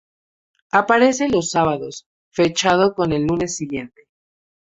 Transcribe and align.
Aparece 0.71 1.29
los 1.29 1.51
sábados, 1.51 2.07
fechado 2.31 2.95
con 2.95 3.11
el 3.13 3.27
lunes 3.27 3.55
siguiente. 3.55 4.07